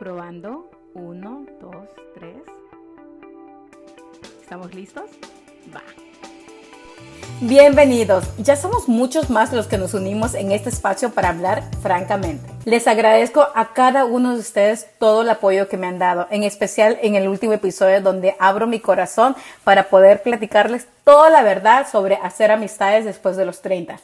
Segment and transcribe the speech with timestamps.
[0.00, 0.70] Probando.
[0.94, 2.34] Uno, dos, tres.
[4.40, 5.10] ¿Estamos listos?
[5.76, 5.82] Va.
[7.42, 8.24] Bienvenidos.
[8.38, 12.50] Ya somos muchos más los que nos unimos en este espacio para hablar francamente.
[12.64, 16.44] Les agradezco a cada uno de ustedes todo el apoyo que me han dado, en
[16.44, 21.86] especial en el último episodio donde abro mi corazón para poder platicarles toda la verdad
[21.86, 24.00] sobre hacer amistades después de los 30.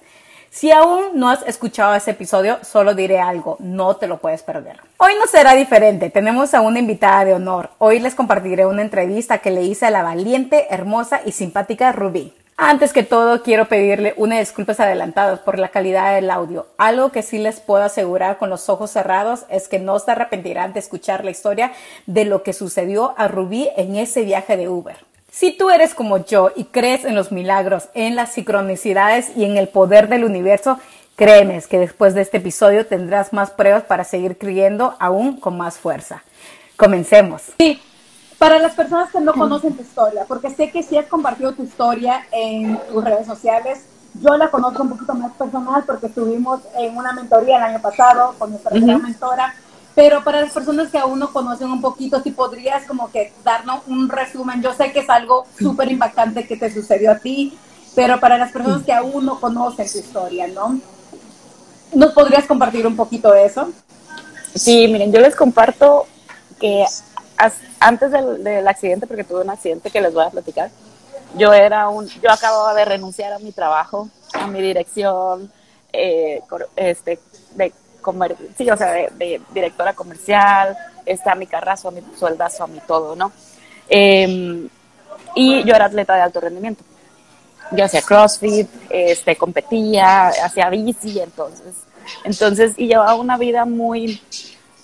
[0.56, 4.80] Si aún no has escuchado ese episodio, solo diré algo, no te lo puedes perder.
[4.96, 7.68] Hoy no será diferente, tenemos a una invitada de honor.
[7.76, 12.32] Hoy les compartiré una entrevista que le hice a la valiente, hermosa y simpática Ruby.
[12.56, 16.68] Antes que todo, quiero pedirle una disculpas adelantadas por la calidad del audio.
[16.78, 20.72] Algo que sí les puedo asegurar con los ojos cerrados es que no se arrepentirán
[20.72, 21.72] de escuchar la historia
[22.06, 24.96] de lo que sucedió a Ruby en ese viaje de Uber.
[25.36, 29.58] Si tú eres como yo y crees en los milagros, en las sincronicidades y en
[29.58, 30.78] el poder del universo,
[31.14, 35.76] créeme que después de este episodio tendrás más pruebas para seguir creyendo aún con más
[35.76, 36.22] fuerza.
[36.78, 37.42] Comencemos.
[37.58, 37.78] Sí,
[38.38, 41.64] para las personas que no conocen tu historia, porque sé que si has compartido tu
[41.64, 43.84] historia en tus redes sociales,
[44.22, 48.34] yo la conozco un poquito más personal porque estuvimos en una mentoría el año pasado
[48.38, 49.54] con nuestra mentora
[49.96, 53.80] pero para las personas que aún no conocen un poquito, si podrías como que darnos
[53.86, 57.58] un resumen, yo sé que es algo súper impactante que te sucedió a ti,
[57.94, 60.78] pero para las personas que aún no conocen tu historia, ¿no?
[61.94, 63.70] ¿Nos podrías compartir un poquito de eso?
[64.54, 66.06] Sí, miren, yo les comparto
[66.60, 66.84] que
[67.80, 70.70] antes del, accidente, porque tuve un accidente que les voy a platicar,
[71.38, 75.50] yo era un, yo acababa de renunciar a mi trabajo, a mi dirección,
[75.94, 76.42] eh,
[76.76, 77.18] este,
[77.54, 77.72] de
[78.56, 83.32] sí, o sea, de, directora comercial, está mi carrazo, mi sueldazo, a mi todo, ¿no?
[83.88, 84.68] Em,
[85.34, 86.84] y yo era atleta de alto rendimiento.
[87.72, 91.74] Yo hacía CrossFit, este, competía, hacía bici, entonces,
[92.24, 94.20] entonces, y llevaba una vida muy,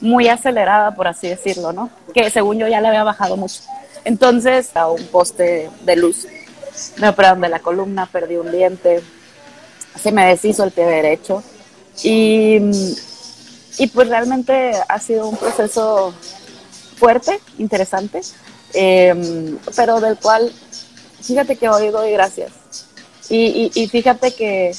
[0.01, 1.91] muy acelerada, por así decirlo, ¿no?
[2.13, 3.63] Que según yo ya le había bajado mucho.
[4.05, 6.27] Entonces, a un poste de luz,
[6.99, 9.03] me operaron de la columna, perdí un diente,
[10.01, 11.43] se me deshizo el pie derecho
[12.03, 12.59] y
[13.79, 16.13] y pues realmente ha sido un proceso
[16.97, 18.21] fuerte, interesante,
[18.75, 20.53] em, pero del cual
[21.21, 22.53] fíjate que hoy doy gracias.
[23.29, 24.73] Y, y, fíjate que,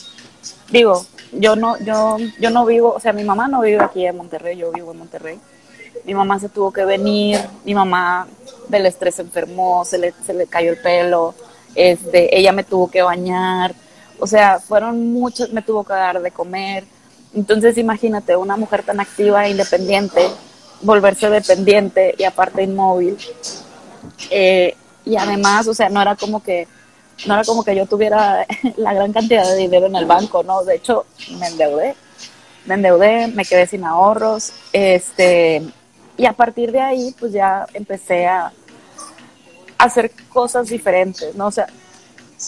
[0.69, 4.15] digo, yo no, yo, yo no vivo, o sea, mi mamá no vive aquí en
[4.15, 5.39] Monterrey, yo vivo en Monterrey.
[6.05, 8.27] Mi mamá se tuvo que venir, mi mamá
[8.67, 11.33] del estrés se enfermó, se le, se le cayó el pelo,
[11.73, 13.73] este, ella me tuvo que bañar,
[14.19, 16.85] o sea, fueron muchos, me tuvo que dar de comer,
[17.33, 20.27] entonces imagínate una mujer tan activa e independiente,
[20.81, 23.17] volverse dependiente y aparte inmóvil.
[24.29, 26.67] Eh, y además, o sea, no era como que
[27.25, 28.45] no era como que yo tuviera
[28.77, 30.63] la gran cantidad de dinero en el banco, ¿no?
[30.63, 31.05] De hecho,
[31.39, 31.95] me endeudé.
[32.65, 35.61] Me endeudé, me quedé sin ahorros, este,
[36.15, 38.53] y a partir de ahí, pues ya empecé a
[39.77, 41.47] hacer cosas diferentes, ¿no?
[41.47, 41.67] O sea,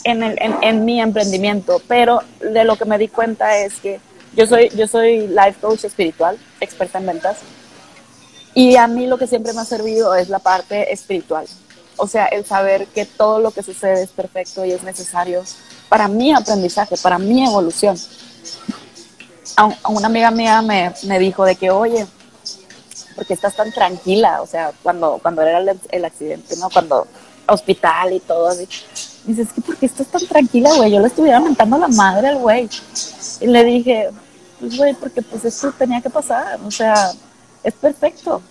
[0.05, 3.99] en, el, en, en mi emprendimiento, pero de lo que me di cuenta es que
[4.35, 7.37] yo soy, yo soy life coach espiritual, experta en ventas.
[8.53, 11.45] Y a mí lo que siempre me ha servido es la parte espiritual.
[11.97, 15.43] O sea, el saber que todo lo que sucede es perfecto y es necesario
[15.89, 17.97] para mi aprendizaje, para mi evolución.
[19.57, 22.05] A una amiga mía me, me dijo de que, oye,
[23.15, 24.41] ¿por qué estás tan tranquila?
[24.41, 26.69] O sea, cuando, cuando era el, accidente, ¿no?
[26.69, 27.07] Cuando
[27.47, 28.67] hospital y todo así.
[29.25, 30.91] Dice, es que ¿por qué estás tan tranquila, güey?
[30.91, 32.69] Yo le estuviera mentando la madre al güey.
[33.39, 34.09] Y le dije,
[34.65, 37.11] pues güey, porque pues esto tenía que pasar, o sea,
[37.63, 38.41] es perfecto,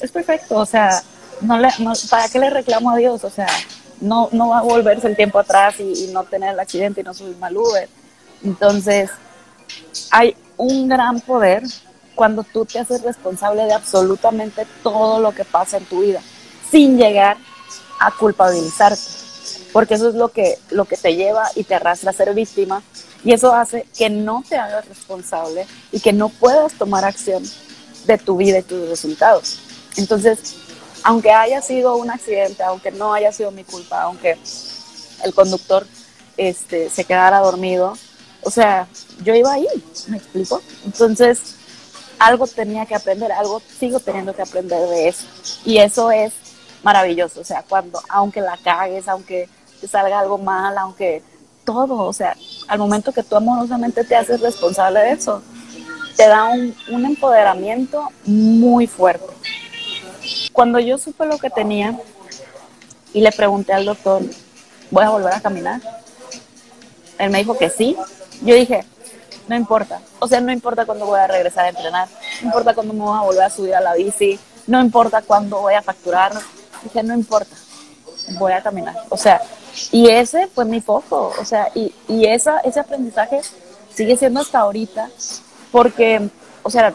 [0.00, 1.02] es perfecto, o sea,
[1.40, 1.68] no le,
[2.10, 3.24] ¿para qué le reclamo a Dios?
[3.24, 3.46] O sea,
[4.00, 7.14] no, no va a volverse el tiempo atrás y, no tener el accidente y no
[7.14, 7.88] subir mal Uber.
[8.42, 9.10] Entonces,
[10.10, 11.62] hay un gran poder
[12.14, 16.20] cuando tú te haces responsable de absolutamente todo lo que pasa en tu vida,
[16.70, 17.36] sin llegar
[18.00, 19.00] a culpabilizarte,
[19.72, 22.82] porque eso es lo que, lo que te lleva y te arrastra a ser víctima
[23.24, 27.42] y eso hace que no te hagas responsable y que no puedas tomar acción
[28.06, 29.58] de tu vida y tus resultados.
[29.96, 30.56] Entonces,
[31.02, 34.38] aunque haya sido un accidente, aunque no haya sido mi culpa, aunque
[35.24, 35.86] el conductor
[36.36, 37.96] este, se quedara dormido,
[38.42, 38.86] o sea,
[39.22, 39.66] yo iba ahí,
[40.08, 40.60] ¿me explico?
[40.84, 41.56] Entonces,
[42.18, 45.24] algo tenía que aprender, algo sigo teniendo que aprender de eso.
[45.64, 46.32] Y eso es
[46.82, 49.48] maravilloso, o sea, cuando, aunque la cagues, aunque
[49.80, 51.22] te salga algo mal, aunque
[51.64, 52.36] todo, o sea,
[52.68, 55.42] al momento que tú amorosamente te haces responsable de eso,
[56.16, 59.26] te da un, empoderamiento muy fuerte.
[60.52, 61.98] Cuando yo supe lo que tenía
[63.12, 64.22] y le pregunté al doctor,
[64.90, 65.80] ¿voy a volver a caminar?
[67.18, 67.96] Él me dijo que sí.
[68.42, 68.84] Yo dije,
[69.48, 70.00] no importa.
[70.20, 72.08] O sea, no importa cuándo voy a regresar a entrenar.
[72.40, 74.38] No importa cuándo me voy a volver a subir a la bici.
[74.66, 76.32] no importa cuándo voy a facturar,
[76.82, 77.54] dije, no importa,
[78.38, 78.96] voy a caminar.
[79.10, 79.42] O sea,
[79.90, 83.40] y ese fue mi foco, o sea, y, y esa, ese aprendizaje
[83.92, 85.10] sigue siendo hasta ahorita,
[85.70, 86.28] porque,
[86.62, 86.94] o sea,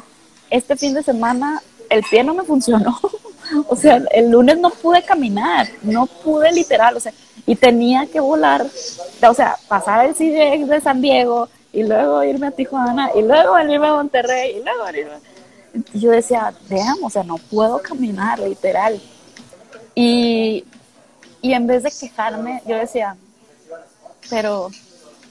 [0.49, 2.97] este fin de semana el pie no me funcionó.
[3.67, 7.13] o sea, el lunes no pude caminar, no pude literal, o sea,
[7.45, 8.65] y tenía que volar,
[9.27, 13.53] o sea, pasar el CJX de San Diego y luego irme a Tijuana y luego
[13.53, 15.17] venirme a Monterrey y luego venirme.
[15.93, 18.99] Y yo decía, veamos, o sea, no puedo caminar, literal.
[19.95, 20.63] Y,
[21.41, 23.15] y en vez de quejarme, yo decía,
[24.29, 24.69] pero,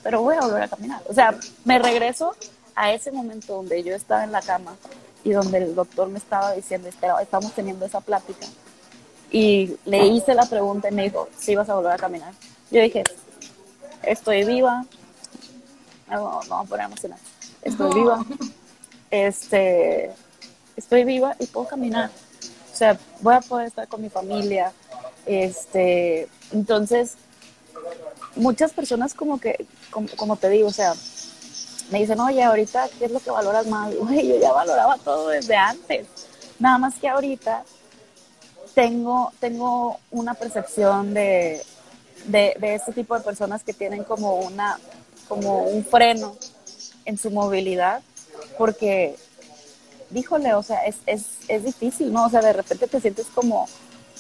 [0.03, 1.03] pero voy a volver a caminar.
[1.09, 2.35] O sea, me regreso
[2.75, 4.77] a ese momento donde yo estaba en la cama
[5.25, 8.47] y donde el doctor me estaba diciendo, estamos teniendo esa plática.
[9.31, 12.33] Y le hice la pregunta y me dijo, si vas a volver a caminar.
[12.71, 13.05] Yo dije,
[14.03, 14.85] estoy viva,
[16.09, 17.19] no, no, a poner emocional,
[17.63, 18.25] estoy viva,
[19.11, 20.13] este,
[20.77, 22.11] estoy viva y puedo caminar.
[22.73, 24.73] O sea, voy a poder estar con mi familia.
[25.29, 27.17] Este, entonces,
[28.35, 30.95] muchas personas como que, como, como te digo, o sea,
[31.91, 33.95] me dicen, oye, ahorita, ¿qué es lo que valoras más?
[34.01, 36.07] Güey, yo ya valoraba todo desde antes.
[36.59, 37.65] Nada más que ahorita
[38.75, 41.63] tengo, tengo una percepción de,
[42.25, 44.79] de, de este tipo de personas que tienen como, una,
[45.29, 46.37] como un freno
[47.05, 48.01] en su movilidad,
[48.57, 49.15] porque,
[50.09, 52.25] díjole, o sea, es, es, es difícil, ¿no?
[52.25, 53.69] O sea, de repente te sientes como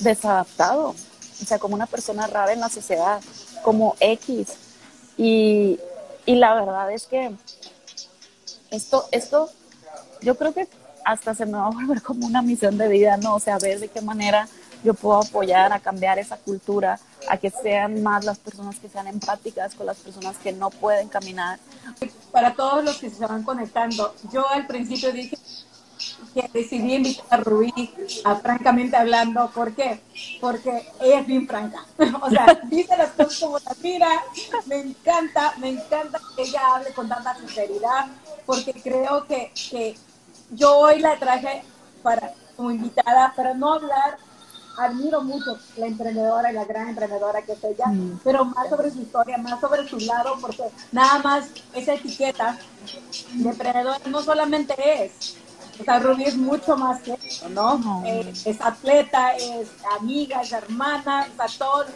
[0.00, 3.21] desadaptado, o sea, como una persona rara en la sociedad,
[3.62, 4.49] como X.
[5.17, 5.79] Y,
[6.27, 7.33] y la verdad es que
[8.71, 9.50] esto, esto,
[10.23, 10.69] yo creo que
[11.05, 13.37] hasta se me va a volver como una misión de vida, ¿no?
[13.37, 14.49] O sea, ver de qué manera
[14.85, 16.99] yo puedo apoyar a cambiar esa cultura,
[17.29, 21.09] a que sean más las personas que sean empáticas con las personas que no pueden
[21.09, 21.59] caminar.
[22.31, 25.37] Para todos los que se van conectando, yo al principio dije,
[26.33, 27.73] que decidí invitar a Rubí
[28.25, 29.51] a Francamente Hablando.
[29.51, 30.01] ¿Por qué?
[30.41, 31.85] Porque ella es bien franca.
[32.23, 34.09] o sea, dice las cosas como la mira.
[34.67, 38.07] Me encanta, me encanta que ella hable con tanta sinceridad,
[38.47, 39.97] porque creo que, que
[40.51, 41.63] yo hoy la traje
[42.03, 44.19] para, como invitada para no hablar
[44.79, 48.21] admiro mucho la emprendedora y la gran emprendedora que es ella, mm.
[48.23, 52.59] pero más sobre su historia, más sobre su lado, porque nada más esa etiqueta
[53.35, 54.75] de emprendedora no solamente
[55.05, 55.37] es
[55.81, 58.03] o sea, Ruby es mucho más que eso, ¿no?
[58.05, 61.87] Eh, es atleta, es amiga, es hermana, o sea, todos,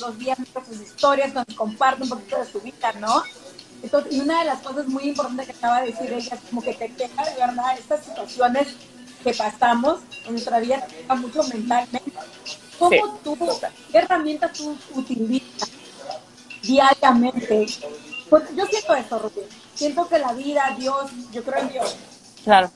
[0.00, 3.22] los días sus historias, nos comparte un poquito de su vida, ¿no?
[3.82, 6.62] Entonces, y una de las cosas muy importantes que acaba de decir ella es como
[6.62, 8.68] que te queja de verdad estas situaciones
[9.22, 12.12] que pasamos en nuestra vida, te mucho mentalmente.
[12.78, 13.36] ¿Cómo tú,
[13.92, 15.70] qué herramientas tú utilizas
[16.62, 17.66] diariamente?
[18.30, 19.42] Pues yo siento esto, Ruby.
[19.74, 21.96] Siento que la vida, Dios, yo creo en Dios,
[22.44, 22.70] Claro.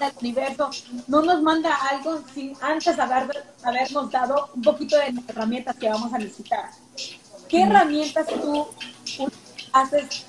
[0.00, 0.70] El universo
[1.06, 6.12] no nos manda algo sin antes haber, habernos dado un poquito de herramientas que vamos
[6.12, 6.70] a necesitar.
[7.48, 8.68] ¿Qué herramientas tú
[9.72, 10.24] haces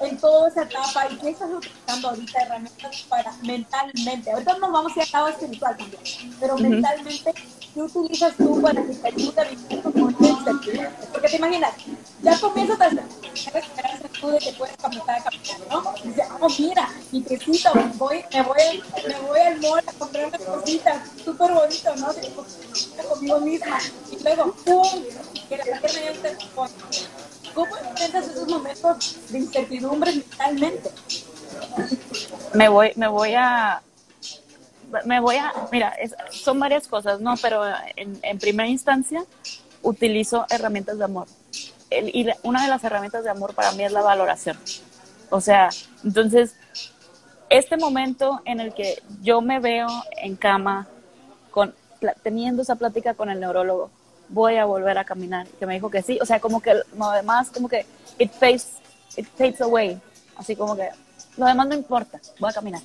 [0.00, 4.30] en toda esa etapa y qué estás utilizando ahorita herramientas para mentalmente?
[4.30, 6.02] Ahorita nos vamos a ir al lado espiritual también,
[6.38, 7.34] pero mentalmente,
[7.74, 10.90] ¿qué utilizas tú para que te ayude a vivir incertidumbre?
[11.12, 11.72] Porque te imaginas,
[12.22, 12.90] ya comienzas a
[14.20, 14.76] tú de que puedes
[15.70, 15.94] ¿no?
[16.04, 20.26] Y dice, oh, mira, mi pesito, voy, me, voy, me voy al mall a comprar
[20.26, 22.08] unas cositas, súper bonito, ¿no?
[23.08, 23.78] conmigo misma.
[24.10, 25.04] Y luego, ¡pum!
[25.48, 26.36] Que la gente
[27.54, 30.90] ¿Cómo enfrentas esos momentos de incertidumbre mentalmente?
[32.54, 33.82] Me voy, me voy a
[35.06, 35.94] me voy a, mira,
[36.30, 37.34] son varias cosas, ¿no?
[37.40, 37.64] Pero
[37.96, 39.24] en, en primera instancia
[39.82, 41.26] utilizo herramientas de amor
[42.00, 44.58] y una de las herramientas de amor para mí es la valoración.
[45.30, 45.70] O sea,
[46.04, 46.54] entonces,
[47.48, 50.88] este momento en el que yo me veo en cama
[51.50, 51.74] con,
[52.22, 53.90] teniendo esa plática con el neurólogo,
[54.28, 57.10] voy a volver a caminar, que me dijo que sí, o sea, como que lo
[57.10, 57.86] demás, como que
[58.18, 58.76] it fades,
[59.16, 60.00] it fades away,
[60.36, 60.88] así como que
[61.36, 62.82] lo demás no importa, voy a caminar.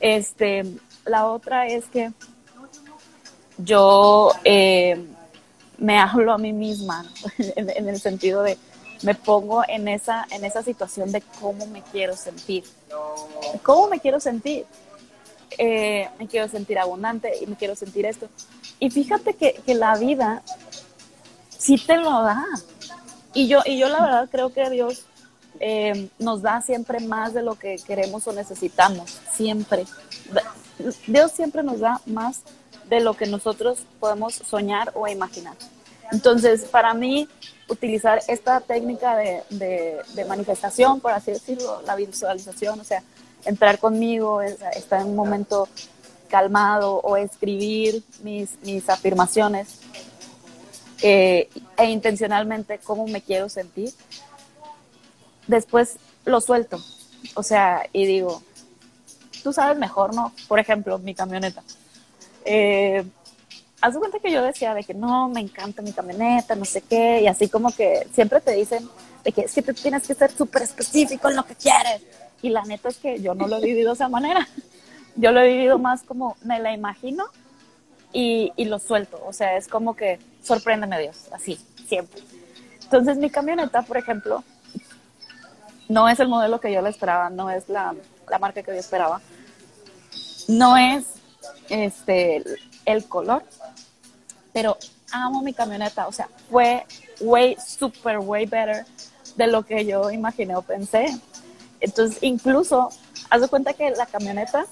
[0.00, 0.64] Este,
[1.04, 2.12] la otra es que
[3.58, 5.02] yo eh,
[5.78, 7.04] me hablo a mí misma,
[7.38, 8.58] en, el sentido de
[9.02, 12.64] me pongo en esa, en esa situación de cómo me quiero sentir.
[13.62, 14.64] ¿Cómo me quiero sentir?
[15.58, 18.28] Eh, me quiero sentir abundante y me quiero sentir esto.
[18.80, 20.42] Y fíjate que, que, la vida
[21.48, 22.44] sí te lo da.
[23.34, 25.04] Y yo, y yo la verdad creo que Dios
[25.60, 29.20] eh, nos da siempre más de lo que queremos o necesitamos.
[29.32, 29.86] Siempre.
[31.06, 32.42] Dios siempre nos da más
[32.88, 35.54] de lo que nosotros podemos soñar o imaginar.
[36.12, 37.28] Entonces, para mí,
[37.68, 43.02] utilizar esta técnica de, de, manifestación, por así decirlo, la visualización, o sea,
[43.44, 45.68] entrar conmigo, estar en un momento
[46.28, 49.78] calmado o escribir mis, mis afirmaciones
[51.02, 53.92] eh, e intencionalmente cómo me quiero sentir,
[55.46, 56.78] después lo suelto.
[57.34, 58.42] O sea, y digo,
[59.42, 60.32] tú sabes mejor, ¿no?
[60.48, 61.62] Por ejemplo, mi camioneta.
[62.44, 63.04] Eh,
[63.80, 67.20] haz cuenta que yo decía de que no, me encanta mi camioneta, no sé qué,
[67.22, 68.88] y así como que siempre te dicen
[69.24, 72.02] de que es que te tienes que ser súper específico en lo que quieres.
[72.42, 74.46] Y la neta es que yo no lo he vivido de esa manera.
[75.16, 77.26] Yo lo he vivido más como me la imagino
[78.12, 79.22] y, y lo suelto.
[79.24, 82.20] O sea, es como que sorpréndeme Dios, así, siempre.
[82.82, 84.42] Entonces mi camioneta, por ejemplo,
[85.88, 87.94] no es el modelo que yo le esperaba, no es la,
[88.28, 89.20] la marca que yo esperaba,
[90.48, 91.04] no es
[91.68, 92.42] este,
[92.84, 93.44] el color,
[94.52, 94.76] pero
[95.12, 96.84] amo mi camioneta, o sea, fue
[97.20, 98.84] way, super, way better
[99.36, 101.06] de lo que yo imaginé o pensé.
[101.80, 102.90] Entonces, incluso,
[103.30, 104.66] haz de cuenta que la camioneta,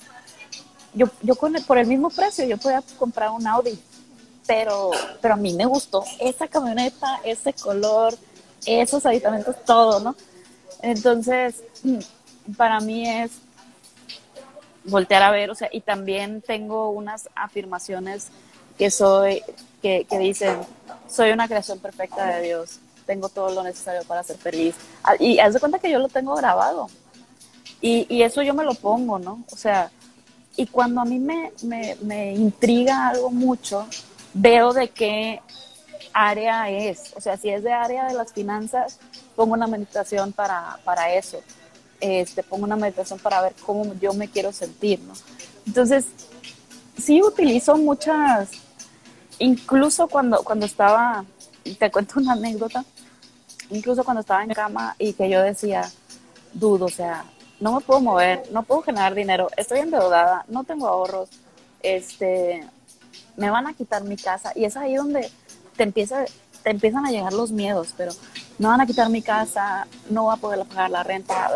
[0.95, 3.79] yo, yo con por el mismo precio, yo podía comprar un Audi,
[4.47, 8.15] pero, pero a mí me gustó esa camioneta, ese color,
[8.67, 10.17] esos aditamentos, todo, ¿no?
[10.81, 11.63] Entonces,
[12.57, 13.33] para mí es
[14.85, 18.29] voltear a ver, o sea, y también tengo unas afirmaciones
[18.79, 19.43] que soy,
[19.81, 20.59] que, que dicen,
[21.09, 24.75] soy una creación perfecta de Dios, tengo todo lo necesario para ser feliz.
[25.05, 26.89] Ah, y haz de cuenta que yo lo tengo grabado.
[27.81, 29.45] Y, y eso yo me lo pongo, ¿no?
[29.51, 29.91] O sea,
[30.57, 33.87] y cuando a mí me, me, me intriga algo mucho,
[34.35, 35.41] veo de qué
[36.13, 37.13] área es.
[37.17, 38.99] O sea, si es de área de las finanzas,
[39.35, 41.41] pongo una meditación para, para eso.
[42.03, 45.01] Este, pongo una meditación para ver cómo yo me quiero sentir.
[45.65, 46.07] Entonces,
[47.01, 48.51] sí utilizo muchas,
[49.39, 51.25] incluso cuando, cuando estaba,
[51.79, 52.85] te cuento una anécdota,
[53.71, 55.89] incluso cuando estaba en cama y que yo decía,
[56.53, 57.25] dudo, o sea,
[57.61, 61.29] no me puedo mover, no puedo generar dinero, estoy endeudada, no tengo ahorros,
[61.85, 62.67] este,
[63.37, 65.31] me van a quitar mi casa y es ahí donde
[65.77, 66.25] te empieza
[66.63, 68.13] te empiezan a llegar los miedos, pero
[68.59, 71.51] no van a quitar mi casa, no voy a poder pagar la renta,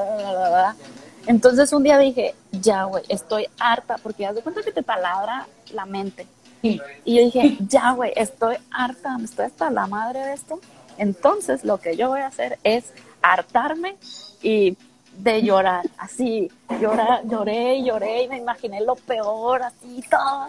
[1.27, 5.47] Entonces un día dije, ya, güey, estoy harta, porque haz de cuenta que te taladra
[5.73, 6.27] la mente.
[6.63, 10.61] Y yo dije, ya, güey, estoy harta, me estoy hasta la madre de esto.
[10.99, 13.97] Entonces lo que yo voy a hacer es hartarme
[14.43, 14.77] y
[15.19, 16.51] de llorar, así,
[16.81, 20.49] llorar, lloré y lloré y me imaginé lo peor, así, todo.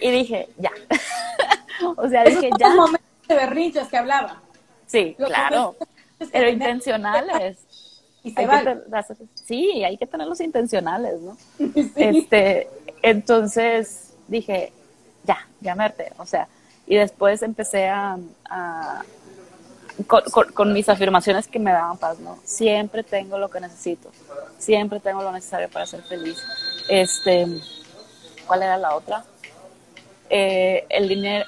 [0.00, 0.70] Y dije, ya.
[1.96, 2.74] o sea, dije, ya.
[3.32, 4.42] De berrinches que hablaba.
[4.86, 5.76] Sí, claro.
[6.32, 7.58] Pero intencionales.
[8.24, 8.64] Y se hay
[9.34, 11.36] sí, hay que tenerlos intencionales, ¿no?
[11.96, 12.68] Este,
[13.02, 14.72] entonces dije,
[15.24, 16.46] ya, ya me O sea,
[16.86, 18.16] y después empecé a,
[20.06, 22.38] con, con, mis afirmaciones que me daban paz, ¿no?
[22.44, 24.12] Siempre tengo lo que necesito,
[24.56, 26.38] siempre tengo lo necesario para ser feliz.
[26.88, 27.46] Este,
[28.46, 29.24] ¿cuál era la otra?
[30.30, 31.44] Eh, el dinero,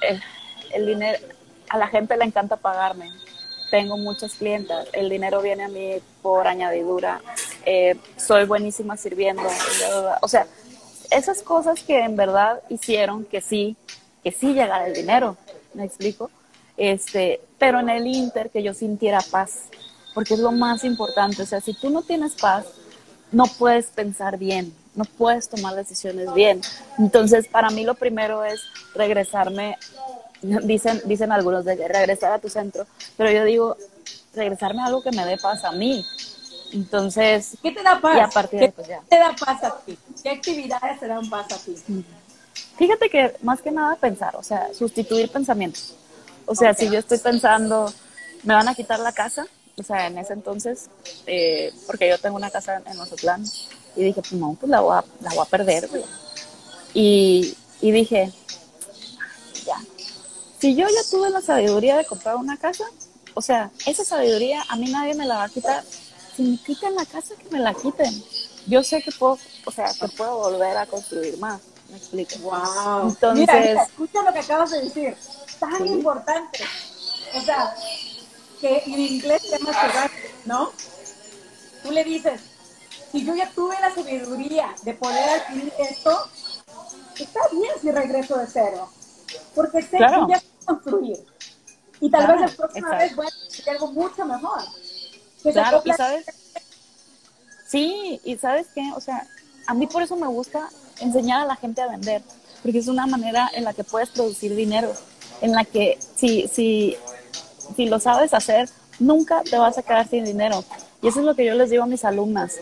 [0.73, 1.19] el, dinero,
[1.75, 3.11] a la gente le encanta pagarme.
[3.71, 7.21] Tengo muchas clientas, el dinero viene a mí por añadidura,
[7.67, 9.43] eh, soy buenísima sirviendo,
[10.21, 10.47] o sea,
[11.11, 13.77] esas cosas que en verdad hicieron que sí,
[14.23, 15.37] que sí llegara el dinero,
[15.73, 16.31] ¿me explico?
[16.77, 19.63] Este, pero en el inter que yo sintiera paz,
[20.15, 22.67] porque es lo más importante, o sea, si tú no tienes paz,
[23.33, 26.61] no puedes pensar bien, no puedes tomar decisiones bien.
[26.99, 28.61] Entonces, para mí lo primero es
[28.95, 29.77] regresarme,
[30.43, 32.87] dicen, dicen algunos de regresar a tu centro,
[33.17, 33.77] pero yo digo,
[34.35, 36.05] regresarme a algo que me dé paz a mí.
[36.73, 38.17] Entonces, ¿qué te da paz?
[38.17, 39.01] Y a partir ¿Qué de, pues, ya.
[39.09, 39.97] te da paz a ti?
[40.23, 41.77] ¿Qué actividades te dan paz a ti?
[42.77, 45.95] Fíjate que más que nada pensar, o sea, sustituir pensamientos.
[46.47, 47.93] O sea, si yo estoy pensando,
[48.43, 50.91] me van a quitar la casa, o sea, en ese entonces,
[51.27, 53.45] eh, porque yo tengo una casa en Ozotlán,
[53.97, 56.05] y dije, pues no, pues la voy a, la voy a perder, güey.
[56.93, 58.33] Y, y dije,
[59.65, 59.81] ya,
[60.65, 62.85] si yo ya tuve la sabiduría de comprar una casa,
[63.35, 65.85] o sea, esa sabiduría a mí nadie me la va a quitar.
[66.35, 68.25] Si me quitan la casa, que me la quiten.
[68.67, 71.61] Yo sé que puedo, o sea, que puedo volver a construir más.
[71.91, 72.39] ¿Me explico?
[72.39, 73.11] Wow.
[73.11, 75.15] Entonces, mira, escucha lo que acabas de decir.
[75.61, 76.65] Tan importante.
[77.35, 77.75] O sea,
[78.59, 80.11] que en inglés se llama
[80.47, 80.73] ¿no?
[81.83, 82.41] Tú le dices,
[83.13, 86.27] si yo ya tuve la sabiduría de poder adquirir esto,
[87.19, 88.89] está bien si regreso de cero,
[89.55, 91.19] porque sé que ya construir.
[92.01, 94.61] Y tal vez la próxima vez voy a hacer algo mucho mejor.
[95.43, 96.27] claro, y sabes,
[97.67, 99.27] sí, y sabes qué, o sea,
[99.67, 100.69] a mí por eso me gusta
[101.01, 102.23] enseñar a la gente a vender,
[102.63, 104.93] porque es una manera en la que puedes producir dinero,
[105.41, 106.97] en la que si, si
[107.77, 108.69] si lo sabes hacer,
[108.99, 110.65] nunca te vas a quedar sin dinero.
[111.03, 112.57] Y eso es lo que yo les digo a mis alumnas.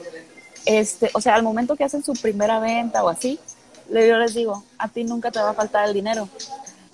[0.65, 3.39] este, o sea, al momento que hacen su primera venta o así,
[3.89, 6.29] yo les digo, a ti nunca te va a faltar el dinero.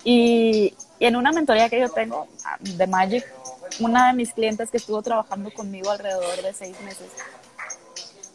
[0.03, 3.25] Y, y en una mentoría que yo tengo ah, de Magic,
[3.79, 7.07] una de mis clientes que estuvo trabajando conmigo alrededor de seis meses,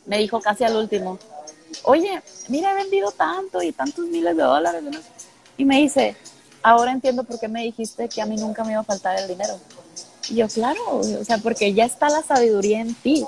[0.06, 1.18] me dijo casi al último,
[1.82, 4.82] oye, mira, he vendido tanto y tantos miles de dólares.
[5.56, 6.16] Y me dice,
[6.62, 9.28] ahora entiendo por qué me dijiste que a mí nunca me iba a faltar el
[9.28, 9.58] dinero.
[10.28, 13.24] Y yo, claro, o sea, porque ya está la sabiduría en ti.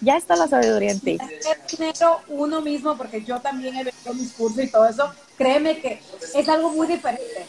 [0.00, 1.18] Ya está la sabiduría en ti.
[1.20, 5.80] El dinero uno mismo, porque yo también he vendido mis cursos y todo eso, créeme
[5.80, 6.02] que
[6.34, 7.46] es algo muy diferente.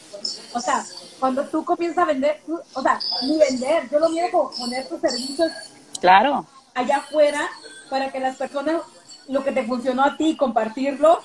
[0.53, 0.85] O sea,
[1.19, 2.41] cuando tú comienzas a vender,
[2.73, 5.51] o sea, ni vender, yo lo miro como poner tus servicios
[5.99, 6.45] claro.
[6.73, 7.49] allá afuera
[7.89, 8.81] para que las personas,
[9.27, 11.19] lo que te funcionó a ti, compartirlo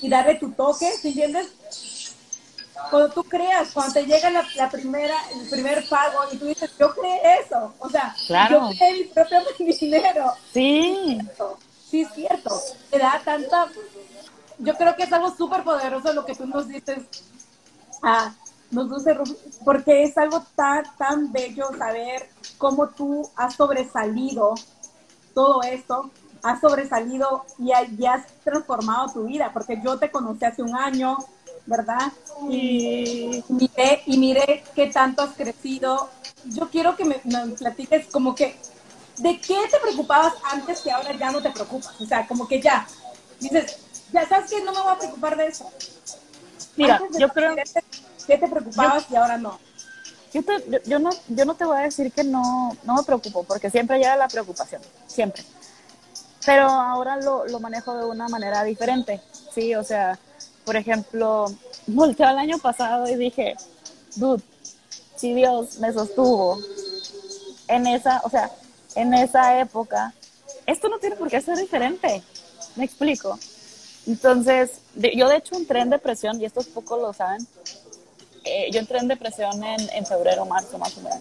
[0.00, 1.48] y darle tu toque, ¿entiendes?
[2.90, 6.70] Cuando tú creas, cuando te llega la, la, primera, el primer pago y tú dices,
[6.78, 8.70] yo creé eso, o sea, claro.
[8.70, 9.38] yo creé mi propio
[9.80, 10.32] dinero.
[10.52, 11.18] Sí.
[11.90, 12.60] Sí, es cierto.
[12.90, 13.68] Te da tanta...
[14.58, 16.98] Yo creo que es algo súper poderoso lo que tú nos dices.
[18.06, 18.34] Ah,
[18.70, 19.18] nos dice
[19.64, 24.54] porque es algo tan, tan bello saber cómo tú has sobresalido
[25.32, 26.10] todo esto,
[26.42, 31.16] has sobresalido y, has transformado tu vida, porque yo te conocí hace un año,
[31.64, 32.12] ¿verdad?
[32.50, 36.10] Y miré, y miré qué tanto has crecido.
[36.44, 37.14] Yo quiero que me,
[37.56, 38.54] platiques como que,
[39.16, 41.98] ¿de qué te preocupabas antes que ahora ya no te preocupas?
[41.98, 42.86] O sea, como que ya,
[43.40, 43.78] dices,
[44.12, 45.70] ya sabes que no me voy a preocupar de eso.
[46.76, 47.54] Mira, yo creo...
[48.26, 49.58] ¿Qué te preocupabas y ahora no?
[50.32, 50.40] Yo,
[50.86, 53.98] yo, no, yo no te voy a decir que no, no me preocupo, porque siempre
[53.98, 55.44] llega la preocupación, siempre.
[56.44, 59.20] Pero ahora lo, lo manejo de una manera diferente,
[59.54, 59.74] ¿sí?
[59.74, 60.18] O sea,
[60.64, 61.52] por ejemplo,
[61.86, 63.54] volteé el año pasado y dije,
[64.16, 64.42] dude,
[65.16, 66.58] si Dios me sostuvo
[67.68, 68.50] en esa, o sea,
[68.94, 70.12] en esa época,
[70.66, 72.22] esto no tiene por qué ser diferente.
[72.76, 73.38] Me explico.
[74.06, 77.46] Entonces, yo de hecho entré en depresión, y estos pocos lo saben,
[78.44, 81.20] eh, yo entré en depresión en, en, febrero, marzo más o menos.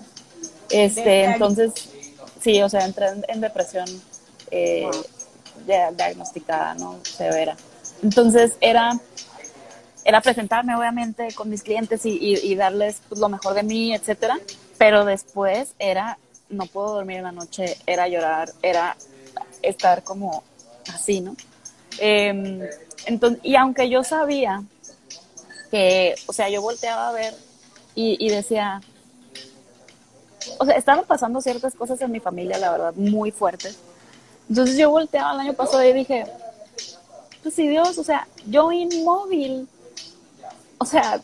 [0.70, 1.72] Este, entonces,
[2.42, 3.86] sí, o sea, entré en, depresión
[4.52, 4.90] eh,
[5.66, 7.00] diagnosticada, ¿no?
[7.04, 7.56] Severa.
[8.02, 9.00] Entonces era,
[10.04, 14.38] era presentarme obviamente con mis clientes y, y, darles pues, lo mejor de mí, etcétera.
[14.78, 16.18] Pero después era,
[16.50, 18.98] no puedo dormir en la noche, era llorar, era
[19.62, 20.44] estar como
[20.94, 21.38] así, ¿no?
[22.00, 22.62] Em,
[23.06, 24.64] entonces, y aunque yo sabía
[25.72, 27.34] que, o sea, yo volteaba a ver
[27.96, 28.82] y, decía,
[30.58, 33.78] o sea, estaban pasando ciertas cosas en mi familia, la verdad, muy fuertes.
[34.50, 36.26] Entonces yo volteaba el año pasado y dije,
[37.42, 39.68] pues si Dios, o sea, yo inmóvil,
[40.78, 41.22] o sea,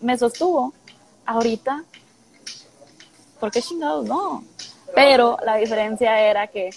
[0.00, 0.72] me sostuvo,
[1.24, 1.84] ahorita,
[3.38, 4.44] ¿por qué chingados no?
[4.94, 6.70] Pero la diferencia era que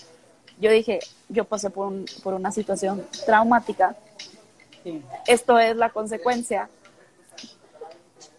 [0.61, 1.91] yo dije, yo pasé por,
[2.23, 3.97] por una situación traumática,
[5.27, 6.69] esto es la consecuencia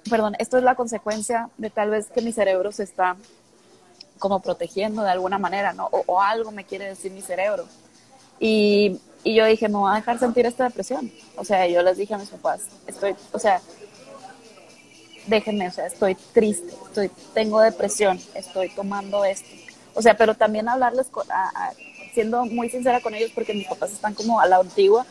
[0.09, 3.17] perdón, esto es la consecuencia de tal vez que mi cerebro se está
[4.19, 5.87] como protegiendo de alguna manera, ¿no?
[5.87, 7.67] O, algo me quiere decir mi cerebro.
[8.39, 11.11] Y, y, yo dije, me voy a dejar sentir esta depresión.
[11.37, 13.61] O sea, yo les dije a mis papás, estoy, o sea,
[15.27, 19.49] déjenme, o sea, estoy triste, estoy, tengo depresión, estoy tomando esto.
[19.95, 21.09] O sea, pero también hablarles,
[22.13, 25.07] siendo muy sincera con ellos, porque mis papás están como a la antigua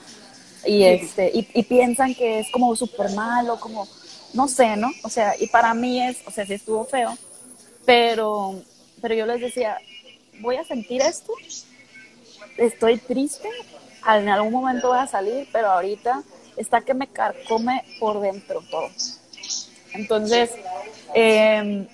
[0.66, 3.88] y, este, y, y piensan que es como súper malo, como
[4.34, 4.90] no sé, ¿no?
[5.04, 7.18] O sea, y para mí es, o sea, sí estuvo feo,
[7.86, 8.62] pero,
[9.02, 9.78] pero yo les decía,
[10.40, 11.34] voy a sentir esto,
[12.58, 13.50] estoy triste,
[14.08, 16.24] en algún momento voy a salir, pero ahorita
[16.58, 18.90] está que me carcome por dentro todo.
[19.94, 20.52] Entonces,
[21.14, 21.88] em,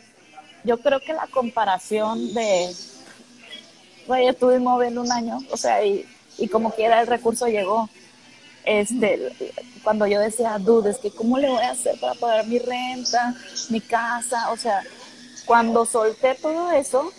[0.63, 2.74] yo creo que la comparación de,
[4.08, 6.06] vaya, estuve inmóvil un año, o sea, y,
[6.38, 7.89] y como quiera el recurso llegó,
[8.65, 9.32] este,
[9.84, 13.34] cuando yo decía, dudes, que cómo le voy a hacer para pagar mi renta,
[13.70, 14.84] mi casa, o sea,
[15.46, 17.12] cuando solté todo eso,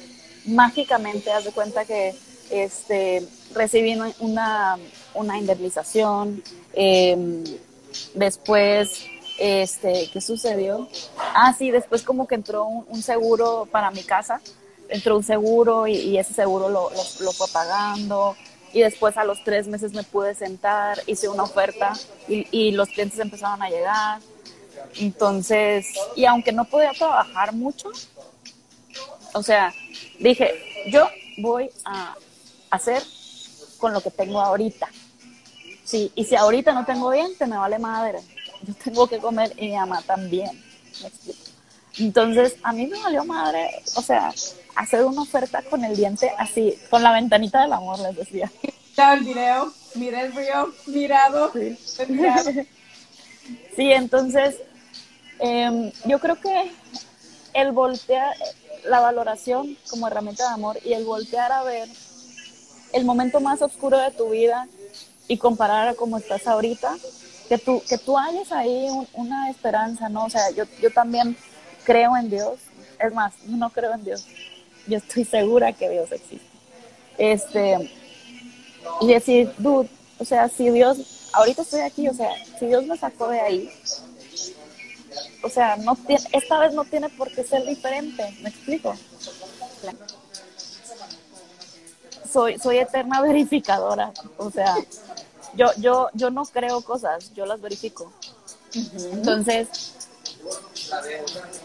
[0.44, 2.14] mágicamente, haz de cuenta que
[2.50, 4.78] este, recibí una,
[5.14, 6.42] una indemnización,
[6.74, 7.44] em,
[8.14, 9.06] después,
[9.38, 10.88] este, ¿qué sucedió?
[11.34, 14.40] Ah, sí, después como que entró un, seguro para mi casa,
[14.88, 18.36] entró un seguro y, ese seguro lo, fue pagando,
[18.72, 21.92] y después a los tres meses me pude sentar, hice una oferta
[22.28, 24.20] y, y, los clientes empezaron a llegar.
[24.96, 27.90] Entonces, y aunque no podía trabajar mucho,
[29.34, 29.72] o sea,
[30.18, 30.54] dije,
[30.90, 32.14] yo voy a
[32.70, 33.02] hacer
[33.78, 34.88] con lo que tengo ahorita.
[35.84, 38.18] Sí, y si ahorita no tengo diente, me vale madre.
[38.62, 40.62] Yo tengo que comer y mi mamá también.
[41.98, 44.32] Entonces, a mí me valió madre, o sea,
[44.78, 48.50] hacer una oferta con el diente así, con la ventanita del amor, les decía.
[48.96, 51.52] Mira el video, mira el video, mirado.
[51.52, 51.76] Sí,
[53.76, 54.56] sí entonces
[55.40, 56.70] em, yo creo que
[57.54, 58.34] el voltear,
[58.84, 61.88] la valoración como herramienta de amor y el voltear a ver
[62.92, 64.68] el momento más oscuro de tu vida
[65.26, 66.96] y comparar a cómo estás ahorita,
[67.48, 70.24] que tú, que tú hayas ahí una esperanza, ¿no?
[70.24, 71.36] O sea, yo, yo también
[71.84, 72.60] creo en Dios,
[73.00, 74.24] es más, no creo en Dios,
[74.88, 76.46] yo estoy segura que Dios existe.
[77.18, 77.90] Este,
[79.00, 82.96] y decir, dude, o sea, si Dios, ahorita estoy aquí, o sea, si Dios me
[82.96, 83.70] sacó de ahí,
[85.42, 88.94] o sea, no tiene, esta vez no tiene por qué ser diferente, ¿me explico?
[92.30, 94.74] Soy, soy eterna verificadora, o sea,
[95.54, 98.12] yo, yo, yo no creo cosas, yo las verifico.
[99.12, 99.94] Entonces,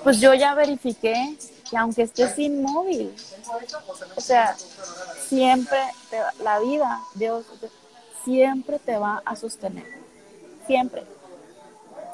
[0.03, 1.35] pues yo ya verifiqué
[1.73, 3.11] que aunque estés inmóvil,
[4.15, 4.55] o sea,
[5.27, 5.79] siempre
[6.43, 7.45] la vida, Dios,
[8.23, 9.83] siempre te va a sostener.
[10.67, 11.03] Siempre.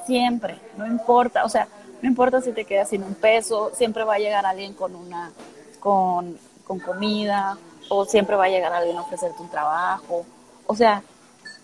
[0.06, 0.58] Siempre.
[0.78, 1.68] No importa, o sea,
[2.00, 5.30] no importa si te quedas sin un peso, siempre va a llegar alguien con una,
[5.78, 7.58] con, con comida,
[7.90, 10.24] o siempre va a llegar alguien a ofrecerte un trabajo.
[10.66, 11.02] O sea,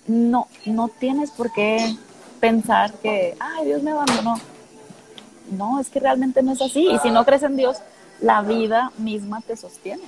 [0.07, 1.97] no, no tienes por qué
[2.41, 4.35] pensar que, ay, Dios me abandonó.
[5.51, 6.89] No, es que realmente no es así.
[6.91, 7.79] Y si no crees en Dios,
[8.21, 10.03] la vida misma te sostiene.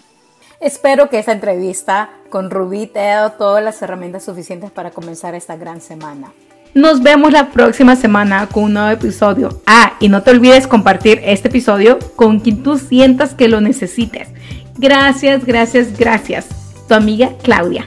[0.61, 5.35] Espero que esta entrevista con Rubí te haya dado todas las herramientas suficientes para comenzar
[5.35, 6.33] esta gran semana.
[6.75, 9.63] Nos vemos la próxima semana con un nuevo episodio.
[9.67, 14.29] Ah, y no te olvides compartir este episodio con quien tú sientas que lo necesites.
[14.77, 16.47] Gracias, gracias, gracias.
[16.89, 17.87] Tu amiga Claudia.